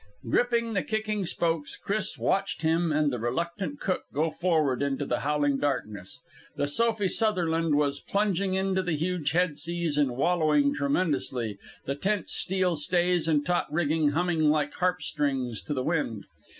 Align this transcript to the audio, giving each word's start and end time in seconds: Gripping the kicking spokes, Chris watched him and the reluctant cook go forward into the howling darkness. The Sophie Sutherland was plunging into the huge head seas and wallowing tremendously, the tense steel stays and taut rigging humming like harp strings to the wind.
Gripping 0.27 0.73
the 0.73 0.81
kicking 0.81 1.27
spokes, 1.27 1.77
Chris 1.77 2.17
watched 2.17 2.63
him 2.63 2.91
and 2.91 3.13
the 3.13 3.19
reluctant 3.19 3.79
cook 3.79 4.05
go 4.11 4.31
forward 4.31 4.81
into 4.81 5.05
the 5.05 5.19
howling 5.19 5.59
darkness. 5.59 6.19
The 6.55 6.67
Sophie 6.67 7.07
Sutherland 7.07 7.75
was 7.75 7.99
plunging 7.99 8.55
into 8.55 8.81
the 8.81 8.95
huge 8.97 9.33
head 9.33 9.59
seas 9.59 9.99
and 9.99 10.17
wallowing 10.17 10.73
tremendously, 10.73 11.59
the 11.85 11.93
tense 11.93 12.31
steel 12.33 12.75
stays 12.75 13.27
and 13.27 13.45
taut 13.45 13.71
rigging 13.71 14.09
humming 14.13 14.49
like 14.49 14.73
harp 14.73 15.03
strings 15.03 15.61
to 15.61 15.73
the 15.75 15.83
wind. 15.83 16.25